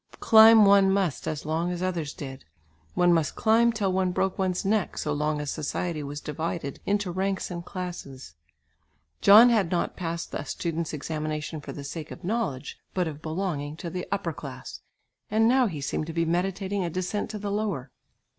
[0.19, 2.43] Climb one must as long as others did;
[2.95, 7.11] one must climb till one broke one's neck, so long as society was divided into
[7.11, 8.33] ranks and classes.
[9.21, 13.77] John had not passed the student's examination for the sake of knowledge, but of belonging
[13.77, 14.81] to the upper class,
[15.29, 17.91] and now he seemed to be meditating a descent to the lower.